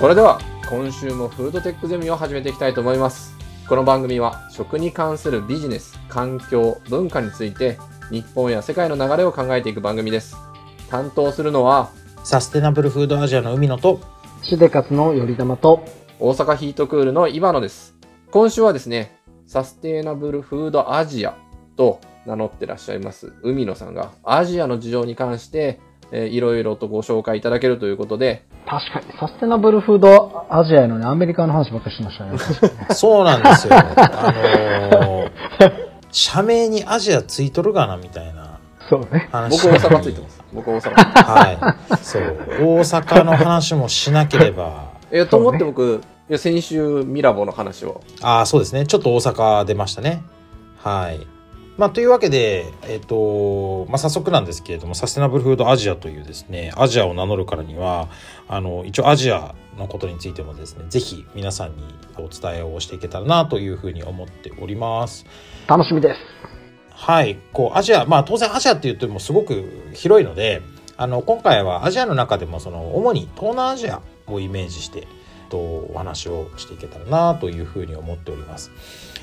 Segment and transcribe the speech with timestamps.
[0.00, 0.40] それでは
[0.70, 3.36] 今週もフードテックゼミを始めていきたいと思います。
[3.68, 7.76] この番組は食に関するビジネス環境文化について
[8.10, 10.36] 日本や世界の流れを考えていく番組です。
[10.88, 11.90] 担当するのは
[12.24, 14.00] サステナブルフードアジアの海野と
[14.42, 15.84] シデカツのより玉と、
[16.18, 17.94] 大阪ヒートクールのイバノです。
[18.30, 21.36] 今週はですねサステナブルフードアジア
[21.76, 25.78] と名乗ってらっしゃいます海野さんがアジアの事情に関して、
[26.10, 32.38] えーいろいろとご紹介いただけるということで確かにサステナブルフードアジアやのにアメリカの話ばっかりしてましたね。
[32.94, 33.74] そうなんですよ。
[33.74, 34.32] あ
[34.92, 39.28] のー社名にアジアついとるがなみたいなそうね。
[39.30, 41.52] 話僕大阪ついてます僕大阪は
[41.92, 41.96] い。
[42.02, 42.22] そう。
[42.60, 44.90] 大阪の話もしなければ。
[45.12, 48.86] えと思って僕、いや先週ミラボの話をああ、そうですね。
[48.86, 50.22] ちょっと大阪出ましたね。
[50.82, 51.24] はい。
[51.80, 58.10] まあ、というわけで、えっ、と、まあ、早速なんですけれども、サステナブルフードアジアというですね、アジアを名乗るからには、
[58.48, 61.82] あの、一応アジアのことについてもですね、ぜひ皆さんに
[62.18, 65.24] お伝えをしていけたらなというふうに思っております。
[65.66, 66.20] 楽しみです。
[66.90, 69.64] はい、こうアジア、まあ当然アジアって言ってもすごく
[69.94, 70.60] 広いので、
[70.98, 75.08] あの今回はアジアの中でもその主に東南アジアをイメージして、
[75.48, 78.70] とお話をしていけたらなというふうに思っております。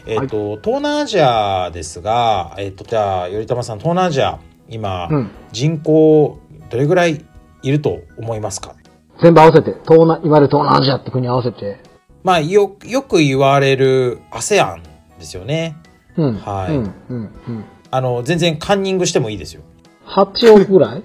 [0.07, 5.31] えっ、と、東南アジアですが、えっ、とじゃあ頼朝さん東南アジア今、うん。
[5.51, 7.25] 人口どれぐらい
[7.63, 8.73] いると思いますか？
[9.21, 11.79] 全部合わせて、東南、いわゆる東南アジアって国合わせて。
[12.23, 14.81] まあよよく言われる ASEAN
[15.19, 15.77] ですよね。
[16.17, 16.33] うん。
[16.37, 16.93] はいうん。
[17.09, 17.17] うん。
[17.17, 17.65] うん。
[17.89, 19.61] あの全然カンニングしてもいいですよ。
[20.05, 21.03] 8億ぐらい？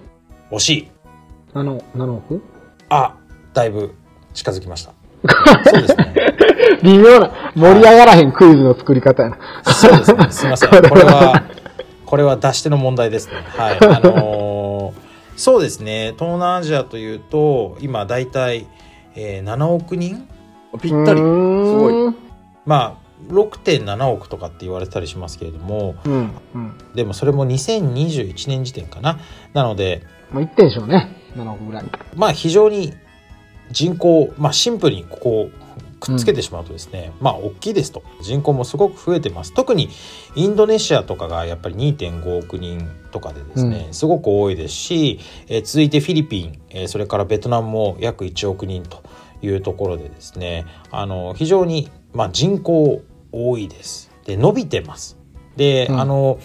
[0.51, 0.91] 惜しい。
[1.55, 2.43] ?7、7億？
[2.89, 3.15] あ、
[3.55, 3.95] だいぶ
[4.35, 4.93] 近づきました。
[5.71, 6.15] そうですね。
[6.83, 9.39] 微妙な、盛り上がらへんクイズの作り方やな。
[9.73, 10.27] そうですね。
[10.31, 10.69] すみません。
[10.71, 11.43] これは、
[12.05, 13.35] これは出し手の問題ですね。
[13.57, 13.79] はい。
[13.85, 16.13] あのーそうですね。
[16.19, 18.67] 東南アジアというと、今だいたい、
[19.17, 20.29] えー7億人？
[20.81, 22.15] ぴったりすごいい。
[22.67, 26.31] まあ、6.7億とかって言われてたりしますけれども、うん。
[26.55, 26.79] うん。
[26.95, 29.19] でもそれも2021年時点かな。
[29.53, 31.17] なので、まあ、言ってんでしょうね。
[31.37, 31.85] 7億ぐらい。
[32.15, 32.93] まあ非常に
[33.71, 35.51] 人口、まあシンプルにここを
[36.03, 38.03] くっつけてしまうとですね、まあ大きいですと。
[38.21, 39.55] 人口もすごく増えてます。
[39.55, 39.89] 特に
[40.35, 49.03] インドネシアとかがやっぱり2.5億人とかでですね、すごく多いですし、えー続いてフィリピン、えーそれからベトナムも約1億人と
[49.43, 54.11] いうところでですね、あの、非常に、まあ人口多いです。
[54.25, 55.17] で、伸びてます。
[55.57, 56.39] で、うんあの、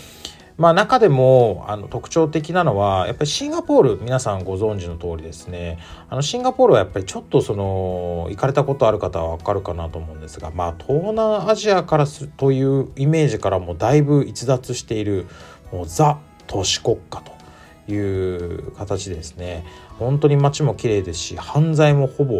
[0.57, 5.77] まあ中でもあの特徴的なのはやっぱりシンガポール皆さんご存知の通りですね。
[6.09, 15.27] あのシンガポールはやっぱりちょっとその行かれたことある方はわかるかなと思うんですがまあ東南アジアからするというイメージからもだいぶ逸脱している
[15.71, 19.63] もうザ都市国家という形でですね。
[19.99, 22.33] 本当に街も綺麗ですし犯罪もほぼ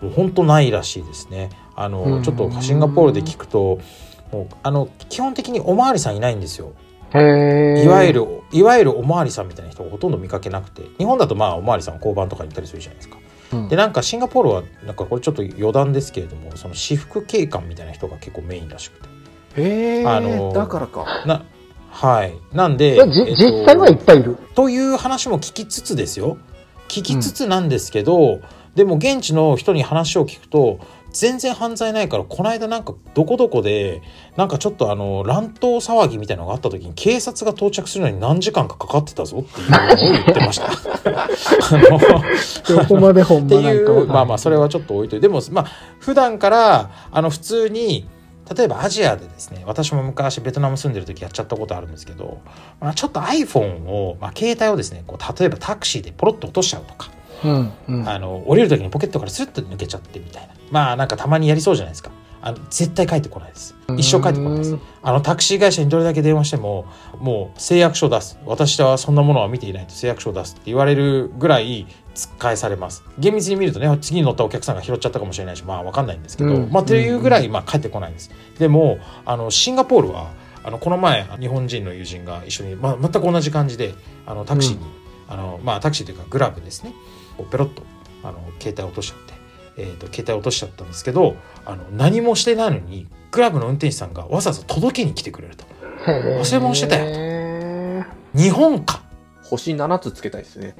[0.00, 1.50] もう本当ないらしいですね。
[1.76, 1.92] あうん。
[1.92, 3.78] のちょっとシンガポールで聞くと
[4.32, 6.72] もうあの基本的におまわりさんいないんですよ。
[7.14, 8.12] いわゆ。
[8.12, 13.18] るいわゆるおまわりさんみたいな人がほとんど見かけなくて日本だとまあおまわりさんは交番とかに行ったりするじゃないですか。
[13.52, 13.68] うん。
[13.68, 19.08] でなんかシンガポールはなんかこれちょっと余談ですけれどもその私服警官みたいな人が結構メインらしくて。
[19.56, 21.04] へえ、あのーだからか。
[21.26, 21.44] な
[21.90, 22.34] はい。
[22.52, 24.36] なんで、えっと実際はいっぱいいる。
[24.54, 26.38] という話も聞きつつですよ。
[26.88, 28.40] 聞きつつなんですけど、
[28.74, 30.80] でも現地の人に話を聞くと
[31.18, 34.02] 全然犯罪ないからこの間なんかどこどこで
[34.36, 40.68] なんかちょっとあの乱闘騒ぎみたいなのがあった時に警察が到着するのに何時間かかかってたぞっていうのを言ってました。
[42.72, 45.26] どこまでほんっていうんまあまあそれはちょっと置いといて。
[45.26, 45.64] でもまあ
[45.98, 48.06] 普段からあの普通に
[48.56, 52.40] 例えばアジアでですね私も昔ベトナム住んでる時やっちゃったことあるんですけど、
[52.80, 57.10] まあ、ちょっと iPhone を、まあ、携帯をですねこう例えばタクシーでポロッと落としちゃうとか、
[57.44, 57.72] うん。
[57.88, 58.08] うん。
[58.08, 60.54] あの降りる時にポケットからスッと抜けちゃってみたいな。
[60.70, 62.10] まあなんかたまにやりそうじゃないですか。
[62.40, 63.74] あの絶対帰ってこないです。
[63.96, 64.72] 一生帰ってこないです。
[64.72, 66.84] うんあのタクシー会社にどれだけ電話しても
[67.18, 68.38] もう誓約書を出す。
[68.44, 73.02] 私はそんなものは見ていないと誓約書を出すって言われるぐらい突っ返されます。
[73.18, 76.70] 厳密に見るとね次に乗ったお客さんが拾っちゃったかもしれないしまあわかんないんですけど、うん。
[76.70, 78.30] まあというぐらいまあ帰ってこないんです。
[78.58, 80.30] でもあのシンガポールは
[80.62, 83.94] あのこの前日本人の友人が一緒に、まあ、全く同じ感じで
[84.26, 84.84] あのタクシーに、
[85.28, 86.92] あのまあタクシーというかグラブですね
[87.38, 87.82] こうペロッと
[88.22, 89.34] あの携帯落としちゃって、
[89.78, 95.64] えー、と携帯落としちゃったんですけどあの何もしてないのにグラブの運転手さんがわざわざ届けに来てくれると。
[96.06, 98.04] 忘れ物してたよ。
[98.34, 99.02] 日本か、
[99.48, 100.74] 星7つつけたいですね。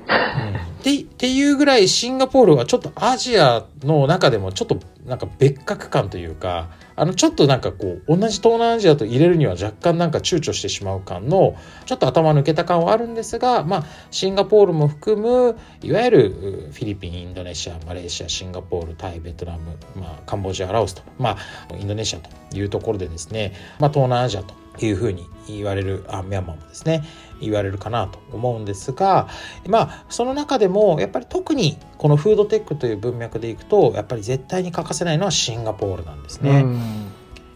[0.80, 11.56] ってっていうぐらいシンガポールはちょっとアジアの中でもちょっとなんか別格感というかあのちょっとなんかこう同じ東南アジアと入れるには若干なんか躊躇してしまう感の
[11.86, 16.30] ちょっと頭抜けた感はあるんですが、まあ、シンガポールも含むいわゆる
[16.72, 21.36] フィリピンインドネシアマレーシアシンガポールタイベトナム、まあ、カンボジアラオスと、ま
[21.70, 24.54] あ、インドネシアというところでですね、まあ、東南アジアと
[24.84, 27.04] いうふうに言われるあミャンマーもですね
[27.40, 29.28] 言われるかなと思うんですが
[29.66, 36.64] まあその中でもやっぱり特にこのフードテックという文脈でいくとやっぱり絶対に欠かせないのはシンガポールなんですね。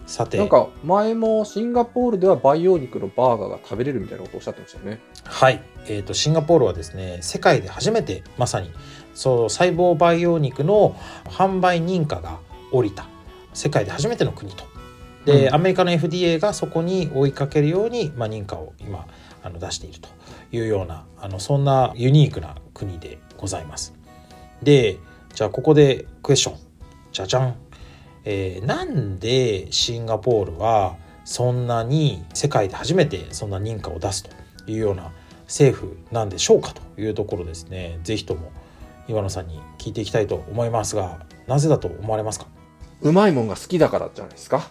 [0.07, 0.37] さて。
[0.37, 5.01] なんか前もシンガポールでは培養肉のバーガーが食べれるみたいなことをおっしゃってましたよね。
[5.25, 8.71] はい、えーと、シンガポールはですね世界で初めてまさに
[9.15, 12.41] そう細胞培養肉の販売認可が
[12.71, 13.07] 下りた。
[13.55, 14.65] 世界で初めての国と。
[15.25, 19.07] で、うん、アメリカの FDA がそこに追いかけるように、まあ、認可を今
[19.43, 20.09] あの出していると
[20.53, 23.95] いうようなあのそんなユニークな国でございます。
[24.63, 24.99] で
[25.35, 26.59] じゃあここでクエスチョン。
[27.13, 27.57] じゃじゃん、
[28.25, 34.31] えー、なんでシンガポールはそんなに世界で初めてそんな認可を出すと
[34.71, 35.13] いうような
[35.45, 37.99] 政府なんでしょうかというところですね。
[38.03, 38.51] 是非とも
[39.09, 42.47] 岩野さんに聞いていきたいと思いますがなぜだと思われますか？
[43.03, 44.69] うまいもんが好きだからじゃないですか？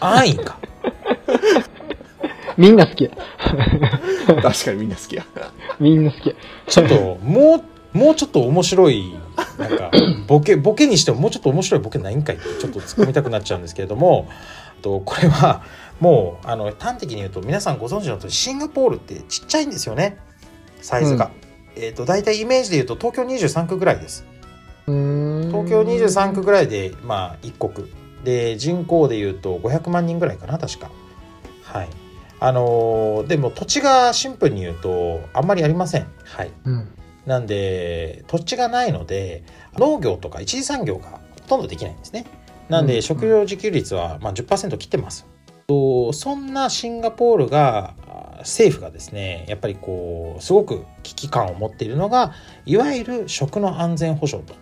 [0.00, 0.58] 安易か
[2.56, 3.10] みんな好きや。
[4.42, 5.24] 確かにみんな好きや。
[5.80, 6.34] みんな好きや。
[6.66, 7.64] ちょっと、も
[7.94, 9.14] う、もうちょっと面白い、
[9.58, 9.90] なんか、
[10.26, 14.28] ボケ、ボケにしてももうちょっと面白いボケないんかいってちょっと突っ込みたくなっちゃうんですけれども、
[14.82, 15.62] とこれは、
[16.00, 20.18] もう、あの、端的に言うと、皆さんご存知の通り、シンガポールってちっちゃいんですよね。
[20.82, 21.30] サイズが。
[21.76, 24.26] うん、えっ、ー、と、大体イメージで言うと、東京23区ぐらいです。
[24.86, 27.88] 東京23区ぐらいで、まあ、一国。
[28.24, 30.90] で、人口で言うと500万人ぐらいかな、確か。
[31.62, 31.88] はい。
[32.44, 36.06] あのでも土地がシンプルに言うとあんまりありません。
[36.24, 36.50] はい。
[36.66, 36.88] うん、
[37.24, 39.44] なんで土地がないので
[39.78, 42.26] 農業とか一次産業がほとんどできないんですね。
[42.68, 45.26] なんで食料自給率はまあ10%切ってます。
[45.68, 47.94] とそんなシンガポールが
[48.40, 52.34] 政府がですねやっぱりこうすごく危機感を持っているのが
[52.66, 54.54] いわゆる食の安全保障と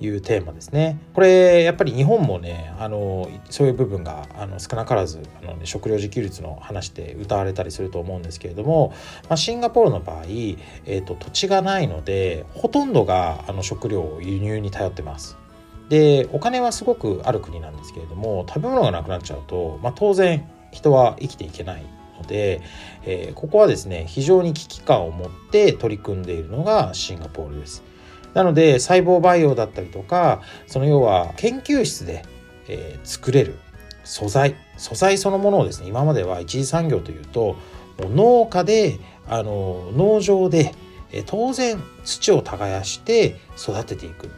[0.00, 0.98] いうテーマですね。
[1.14, 8.94] これやっぱり日本もねあのそういう部分があの少なからずあの、ね、食料自給率の話で歌われたりすると思うんですけれども、
[9.28, 15.36] まあ、シンガポールの場合、えーと、土地がないのでほとんどがあの食料を輸入に頼ってます。
[15.90, 21.84] でお金はすごくある国なんですけれども食べ物がなくなっちゃうと、まあ、当然人は生きていけない
[22.16, 22.62] ので、
[23.04, 27.89] えー、ここはですね非常に危機感を持って取り組んでいるのがシンガポールです。
[28.34, 32.24] なので細胞培養だったりとかその要は研究室で、
[32.68, 33.56] えー、作れる
[34.04, 37.56] 素材素材そのものをですね今までは一次産業というと
[37.98, 38.98] 農家で
[39.28, 40.74] あの農場で、
[41.12, 44.30] えー、当然土を耕して育てていく。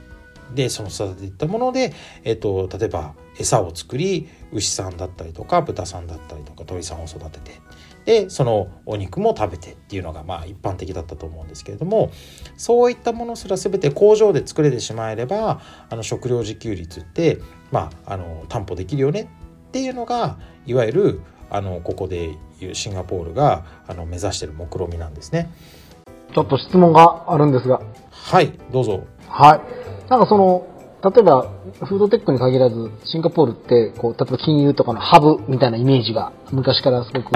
[0.54, 1.94] でその育てていったもので、
[2.24, 7.60] えーと、例えば餌を作り牛さんだったりとか豚さんだったりとか鳥さんを育てて。
[8.04, 12.10] でそのお肉も食べてっていうのがまあ一般的だったと思うんですけれども
[12.56, 17.38] そういったものすら全て工場で作れてしまえればあの食料自給率って
[17.70, 19.30] まああの担保できるよね
[19.68, 21.20] っていうのがいわゆる
[21.50, 25.50] あのここでいうシンガポールがあの目指している目論見なんですね。
[26.34, 27.82] ちょっと質問があるんですが。
[28.10, 29.04] はいどうぞ。
[29.28, 29.60] はい。
[30.08, 30.66] なんかその
[31.04, 31.50] 例えば、
[31.84, 37.32] フードテックに限らず、シンガポールって、こう、例えば金融とかのハブみたいなイメージが昔からすごく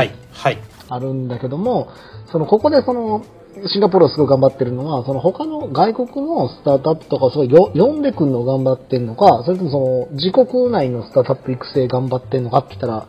[0.88, 1.96] あるんだけども、はいはい、
[2.30, 3.24] その、ここでその、
[3.67, 13.08] シンガポールをすごい頑張ってるのは、その他の外国のスタートアップとかをすごいよ読んでくるのを頑張ってるのか、それともその自国内のスタートアップ育成頑張ってるのかって言ったら、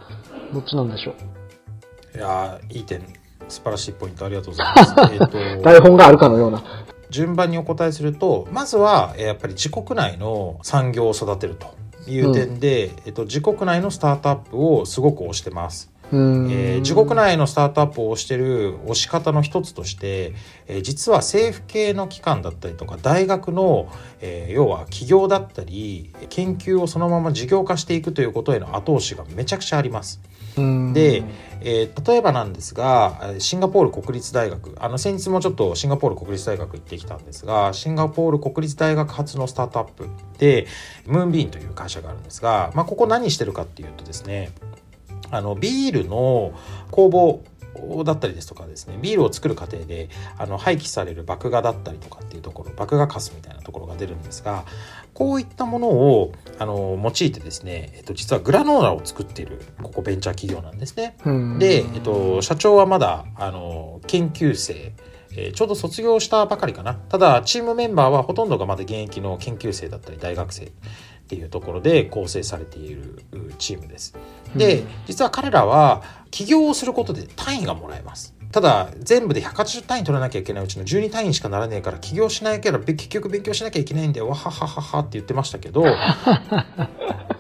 [0.54, 1.12] どっちなんでしょ
[2.16, 2.18] う？
[2.18, 3.02] いやいい点、
[3.50, 4.94] 素晴らしいポイントありがとうございます。
[5.14, 6.64] えーと、台本があるかのような。
[7.10, 11.76] 順番にお答えするとまずはやっぱり自国内の産業を育てると
[12.10, 15.92] いう点で、うん、えっと、自国内のスタートアップをすごく推してます。
[16.12, 20.34] えー、自国内のスタートアップを推してる推し方の一つとして、
[20.68, 30.22] えー、実は政府系の機関だったりとか大学の、えー、要は企業だったり研究をそのまま事業化していくということへの後押しがめちゃくちゃあります。
[30.56, 31.24] で、
[31.62, 40.08] えー、例えばなんですがシンガポール国立大学あの先日もちょっとシンガポール国立大学行ってきたんですがシンガポール国立大学発のスタートアップ
[40.40, 40.66] で
[41.06, 44.52] ムーンビーンという会社があるんですが、まあ、ここ何してるかっていうとですね
[45.32, 46.54] あのビールの
[46.92, 47.44] 工房
[48.04, 54.66] だったりですとかですねビールを作る過程であの廃棄される麦芽だったりとかっていうところ麦芽かすみたいなところが出るんですが
[55.14, 61.18] こういったものをあの用いてですね、えっと、実はグラノーラを作っているここベンチャー企業なんですね。
[61.60, 64.94] で、えっと、社長はまだあの研究生
[65.36, 66.96] えちょうど卒業したばかりかな。
[66.96, 70.72] ただチームメンバーはほとんどがまだ現役の研究生だったり大学生
[71.28, 73.22] っていうところで構成されている
[73.60, 74.16] チームです。
[74.56, 78.34] で、実は彼らは起業をすることで単位がもらえます。
[78.54, 85.84] ただ全部で180単位取らなきゃいけないうちの12単位しかならねえから起業しないから結局勉強しなきゃいけないんだよわははははって言ってましたけど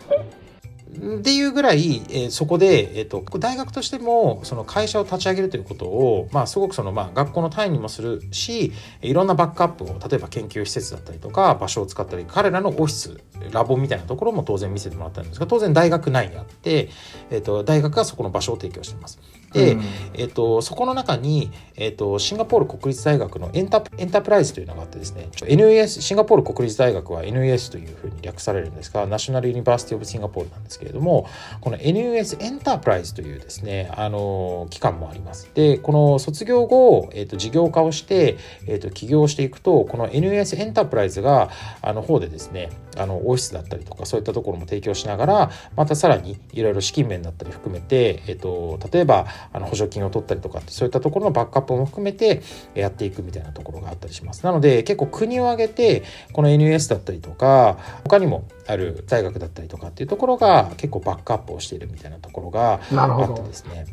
[1.15, 13.19] っていうぐらい、えー、そこで、えーと、大学としてもその会社を立ち上げるということを、まあ、すごくその、まあ、学校の単位にもするしいろんなバックアップを例えば研究施設だったりとか場所を使ったり彼らのオフィス
[13.51, 16.89] ラボみたいなところも当然見せてもらったんですが当然大学内にあって、
[17.29, 19.19] えーと、大学がそこの場所を提供しています。
[19.53, 19.81] で、うん、
[20.13, 31.27] えーと、そこの中に、えーと、シンガポール国立大学のエンタエンタープライズというのがあってですね NUS シンガポール国立大学は NUS というふうに略されるんですがナショナルユニバーシティ・オブ・シンガポールなんですけれども
[31.61, 35.49] この NUS エンタープライズというですねあの機関もあります。
[35.53, 41.49] でこの卒業後、えー、と事業化をして、えー、と起業していくとこの NUS エンタープライズが
[41.81, 52.41] あの方でですねあのオフィスだったりとかそういったところも提供しながらまたさらにいろいろ資金面だったり含めて、えー、と例えばあの補助金を取ったりとかそういったところのバックアップも含めて
[52.75, 54.43] やっていくみたいなところがあったりします。
[54.43, 56.03] なので結構国を挙げて
[56.33, 63.85] この NUS だったりとか他にもある大学だったりとかっていうところが結構バックアップをしているみたいなところがあってですね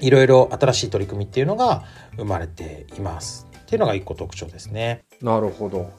[0.00, 1.84] いろいろ新しい取り組みっていうのが
[2.16, 5.04] 生まれていますっていうのが一個特徴ですね。
[5.22, 5.90] なるほど。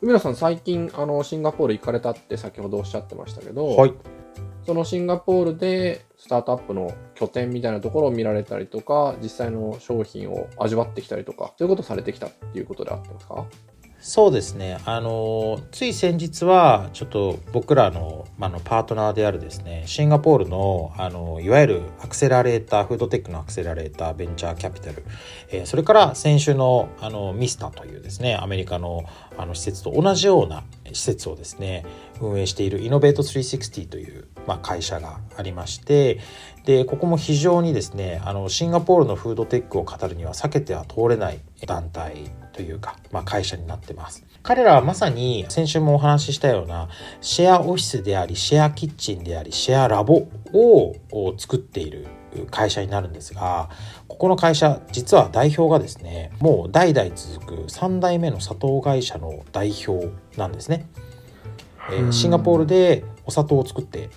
[0.00, 3.94] 海野さん最近あのシンガポール行かれたって先ほどおっしゃってましたけど、はい、
[4.64, 13.46] そのシンガポールでスタートアップの拠点みたいなところを見られたりとか、実際の商品を味わってきたりとか、そういうことされてきたっていうことであってますか？
[14.00, 14.78] そうですね。
[14.84, 25.04] あの、つい先日は、ちょっと僕らの、まあの、パートナーであるですね、シンガポールの、あの、いわゆるアクセラレーター、フードテックのアクセラレーター、ベンチャーキャピタル、
[25.50, 29.02] えー、それから先週の、あの、ミスタというですね、アメリカの、
[29.36, 30.62] あの、施設と同じような
[30.92, 31.84] 施設をですね、
[32.20, 36.20] 運営しているイノベート360という、まあ、会社がありまして、
[36.64, 44.24] で、ここも非常にですね、あの、シンガポールのフードテックを語るには避けては通れない団体というか、まあ、会社になってます。
[44.42, 46.88] 彼らはまさに先週もお話ししたような
[47.20, 50.94] シェアオフィスであり、シェアキッチンであり、シェアラボを
[51.38, 52.08] 作っている
[52.50, 53.70] 会社になるんですが、
[54.08, 60.88] ここの会社、実は代表がですね、もう代々続く3代目の砂糖会社の代表なんですね。
[61.92, 64.10] えー、シンガポールでお砂糖を作って、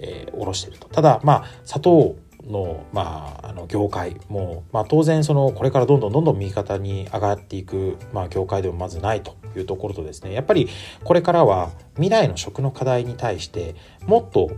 [0.00, 0.88] えー、卸していると。
[0.88, 10.32] ただ、まあ、砂糖の,、まあ、あの業界も、まあ、当然そのこれからどんどんどんどん右肩に上がっていく、まあ、業界でもまずないというところとですね。
[10.32, 10.68] やっぱり
[11.02, 13.74] これからは未来の食の課題に対して
[14.06, 14.50] もっと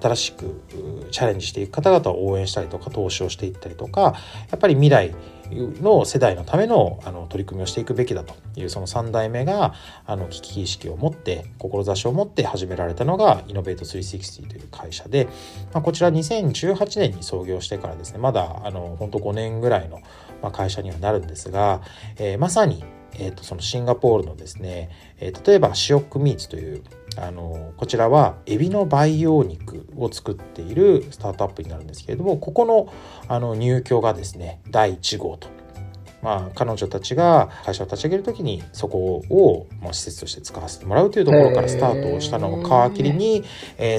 [0.00, 0.62] 新しく
[1.10, 4.14] チャレンジしていく方々を応援したりとか投資をしていったりとか
[4.50, 5.14] やっぱり未来
[5.54, 9.74] の世代のためのあの取り組みをしていくべきだというその3代目が
[10.06, 15.28] あの危機意識を持って志を持って始められたのがイノベート360という会社で、
[15.72, 20.00] まあ、こちら2018年に創業してからですねまだあの本当5年ぐらいの
[20.50, 21.80] 会社にはなるんですが、
[22.16, 22.84] えー、まさに
[23.16, 26.82] えーと、そのシンガポールのですね、えー、例えばシオックミーツという
[27.16, 32.92] あのこちらはエビの培養肉を作っているスタートアップになるんですけれどもここの
[33.28, 35.48] あの入居がですね第1号と。
[36.22, 43.44] まあ、彼女たちが会社を立ち上げる時にそこを、まあ、施設として使わせてもらうというところからスタートをしたのを皮切りに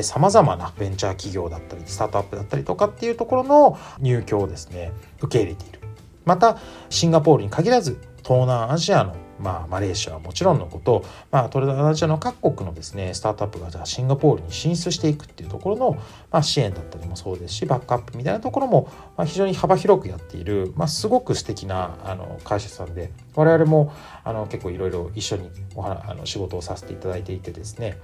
[0.02, 4.92] さまざまなベンチャー企業だったりスタートアップだったりとかっていうところの入居をですね
[5.22, 5.82] 受け入れている
[6.26, 6.58] また
[6.90, 15.92] シンガポールに限らず東南アジアのまあ、マレーシアはもちろんのこと、まあ、トレードアジアの各国のですねスタートアップがじゃあシンガポールに進出していくっていうところの、
[16.32, 27.98] まあ、支援だったりもそうですしバックアップみたいなところも、まあ、非常に幅広くやっている、まあ、すごく素敵なあな会社さんで我々もあの結構いろいろ一緒におはあの仕事をさせていただいていてですね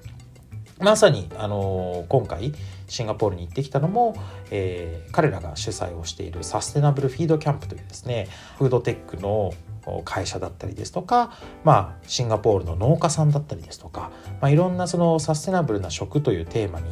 [0.81, 2.53] まさに、あの今回
[2.87, 4.15] シンガポールに行ってきたのも、
[4.49, 9.53] えー、彼らが主催をしているサステナブルフィードキャンプというですねフードテックの
[10.05, 14.11] 会社だったりですとか、まあ、シンガポールの農家さんだったりですとか、
[14.41, 16.87] まあ、いろんなそのサステナブルな食というテーマに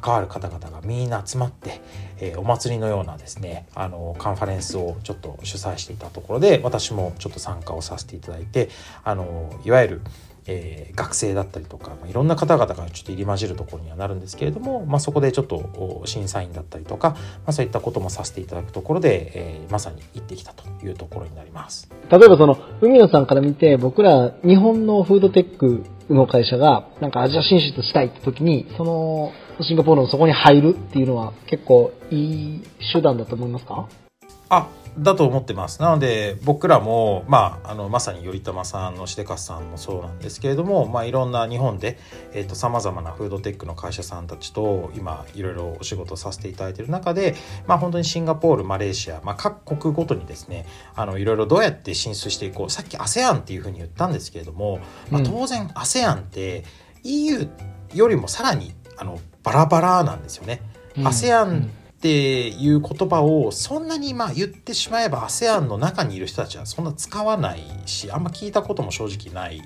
[0.00, 1.80] 関わる方々がみんな集まって、
[2.18, 8.68] えー、お祭りのようなですねあのカンファレンスをちょっと主催していたところで私もちょっと参加をさせていただいて
[9.02, 10.00] あのいわゆる
[10.46, 21.88] えー、学生だったりとか、まあ、いろんな方々がちょっと入り混じるところにはなるんですけれども、まあ、そこでちょっと審査員だったりとか、まあ、そういったこともさせていただくところで、えー、まさに行ってきたというところになります。
[22.10, 29.32] 例えばその、海野さんから見て、僕ら日本のフードテックの会社が、なんかアジア進出したいって時に、その、
[29.62, 33.88] シンガポールのそこに入るっていうのは結構いい手段だと思いますか？
[34.56, 35.82] あだと思ってます。
[35.82, 41.98] なので僕らも、まあ、あのまさに頼朝さんのしでかすさんもそうなんですけれども、まあ、いろんな日本で
[42.52, 47.34] さまざまなフードテックの会社さんたちと今いろいろお仕事させていただいている中で、
[47.66, 54.78] まあ、本当にシンガポールマレーシア、まあ、各国ごとにですねあのいろいろどうやって進出していこうさっき ASEAN っていうふうに言ったんですけれども、
[55.10, 56.64] まあ、当然 ASEAN って
[57.02, 57.48] EU
[57.94, 60.62] よりもさらにあのバラバラなんですよね。
[60.98, 61.68] ASEAN
[62.04, 69.62] っていう言葉をそんなにまあ言ってしまえば ASEAN の中にいる人たちはそんな使わないしあんま聞いたことも正直ない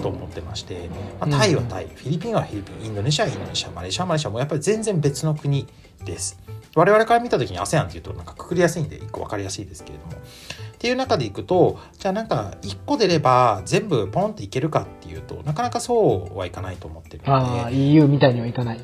[0.00, 5.66] と思ってまして、まあ、タイはタイ、フィリピンはフィリピンインドネシアはインドネシアマレーシアはマレーシアもやっぱり全然別の国
[6.04, 6.38] です。
[6.76, 17.74] 我々から見た時に ASEAN っていうとなんかくくりやすいんで一個分かりやすいですけれどもっていう中でいくとじゃあなんか1個出れば全部ポンっていけるかっていうとなかなかそうはいかないと思ってるので。
[17.74, 18.80] EU みたいにはいかない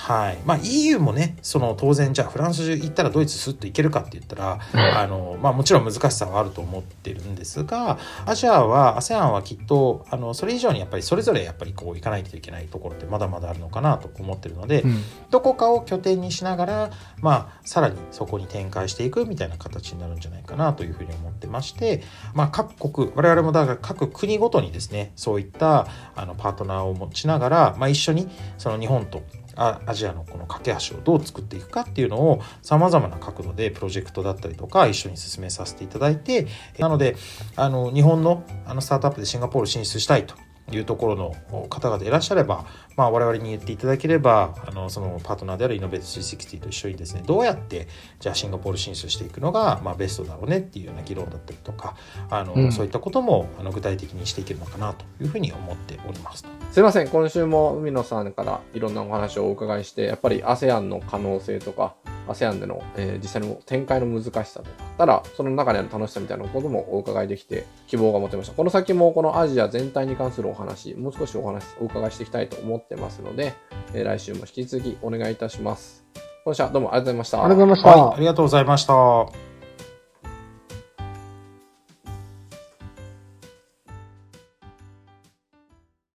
[0.00, 0.38] はい。
[0.46, 16.90] まあ、EU もねその当然じゃあフランス行ったらドイツスッと行けるかって言ったらあの、まあ、もちろん難しさはあると思ってるんですがアジアは ASEAN はきっとあのそれ以上にやっぱりそれぞれやっぱりこう行かないといけないところってまだまだあるのかなと思ってるので、うん、どこかを拠点にしながら、
[17.20, 22.02] まあ、さらにそこに展開していくみたいな形になるんじゃないかなというふうに思ってまして、
[22.34, 29.22] まあ、各国我々もだから各国ごとにですねそういったあのパートナーを持ちながら、まあ、一緒にその日本と
[29.60, 36.46] アジアのこの架け橋をどう作っていくかっていうのをさまざまな角度でプロジェクトだったりとか一緒に進めさせていただいて
[36.78, 37.16] なので
[37.56, 40.34] あの日本のあのスタートアップでシンガポール進出したいと。
[40.76, 51.96] いうところの方々いらっしゃれば、まあ、我々に言っていただければあのそのパートナーであるイノベート360と一緒にですねどうやってじゃあシンガポール進出していくのが、まあ、ベストだろうねっていうような議論だったりとか
[52.30, 56.44] あの、うん、そういったこともあの具体的にしていけるのかなというふうに思っております。
[56.72, 57.08] すいません。
[57.08, 61.94] 今週も海野さんからいろんなお話をお伺いしてやっぱり ASEAN の可能性とか
[62.30, 68.54] ASEAN での、えー、実際の展開の難しさとか、ただ、その中にある楽しさみたいなこともお伺いできて、希望が持てました。
[68.54, 73.54] この先もこのアジア全体に関するお話、もう少しお話、お伺いしていきたいと思ってますので、
[73.94, 76.04] えー、来週も引き続きお願いいたします。
[76.44, 77.44] 今週はどうもありがとうございました。
[77.44, 77.88] ありがとうございました。
[77.90, 79.49] はい、ありがとうございました。